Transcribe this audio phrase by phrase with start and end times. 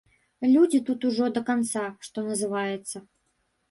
[0.53, 3.09] Людзі тут ужо да канца, што называецца.